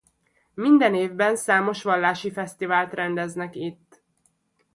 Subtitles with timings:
[0.53, 4.01] Minden évben számos vallási fesztivált rendeznek itt.